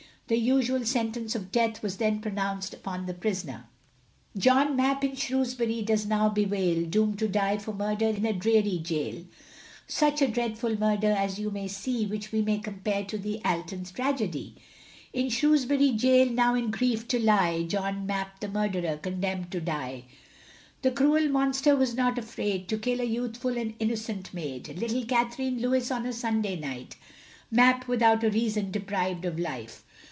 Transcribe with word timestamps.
The 0.27 0.37
usual 0.37 0.85
Sentence 0.85 1.35
of 1.35 1.51
Death 1.51 1.83
was 1.83 1.97
then 1.97 2.21
pronounced 2.21 2.73
upon 2.73 3.05
the 3.05 3.13
prisoner. 3.13 3.65
John 4.37 4.77
Mapp, 4.77 5.03
in 5.03 5.13
Shrewsbury, 5.17 5.81
does 5.81 6.05
now 6.05 6.29
bewail, 6.29 6.85
Doomed 6.85 7.19
to 7.19 7.27
die 7.27 7.57
for 7.57 7.73
murder 7.73 8.05
in 8.07 8.25
a 8.25 8.31
dreary 8.31 8.77
gaol; 8.77 9.25
Such 9.87 10.21
a 10.21 10.29
dreadful 10.29 10.79
murder, 10.79 11.11
as 11.11 11.37
you 11.37 11.51
may 11.51 11.67
see, 11.67 12.05
Which 12.05 12.31
we 12.31 12.41
may 12.41 12.59
compare 12.59 13.03
to 13.03 13.17
the 13.17 13.41
Alton 13.43 13.83
tragedy. 13.83 14.55
In 15.11 15.27
Shrewsbury 15.27 15.91
Gaol, 15.91 16.27
now 16.27 16.55
in 16.55 16.71
grief 16.71 17.09
do 17.09 17.19
lie, 17.19 17.63
John 17.63 18.07
Mapp, 18.07 18.39
the 18.39 18.47
murderer, 18.47 18.95
condemned 18.95 19.51
to 19.51 19.59
die. 19.59 20.05
The 20.81 20.91
cruel 20.91 21.27
monster 21.27 21.75
was 21.75 21.93
not 21.93 22.17
afraid, 22.17 22.69
To 22.69 22.77
kill 22.77 23.01
a 23.01 23.03
youthful 23.03 23.57
and 23.57 23.73
innocent 23.79 24.33
maid. 24.33 24.69
Little 24.79 25.03
Catherine 25.05 25.59
Lewis 25.59 25.91
on 25.91 26.05
a 26.05 26.13
Sunday 26.13 26.55
night, 26.57 26.95
Mapp, 27.51 27.85
without 27.89 28.23
a 28.23 28.31
reason, 28.31 28.71
deprived 28.71 29.25
of 29.25 29.37
life. 29.37 29.83